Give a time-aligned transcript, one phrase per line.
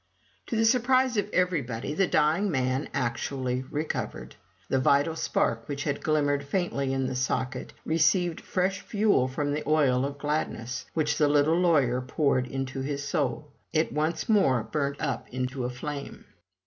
[0.47, 4.35] To the surprise of everybody the dying man actually recovered.
[4.67, 9.61] The vital spark, which had glimmered faintly in the socket, received fresh fuel from the
[9.69, 13.51] oil of gladness, which the little lawyer poured into his soul.
[13.73, 16.25] It once more burnt up into a flame.